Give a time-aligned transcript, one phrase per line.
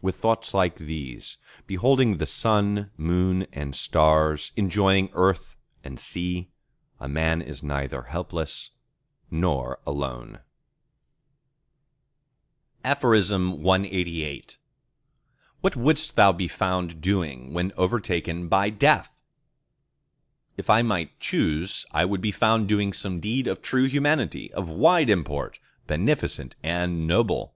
[0.00, 6.48] With thoughts like these, beholding the Sun, Moon, and Stars, enjoying earth and sea,
[6.98, 8.70] a man is neither helpless
[9.30, 10.40] nor alone!
[12.82, 14.56] CLXXXIX
[15.60, 19.10] What wouldst thou be found doing when overtaken by Death?
[20.56, 24.70] If I might choose, I would be found doing some deed of true humanity, of
[24.70, 27.54] wide import, beneficent and noble.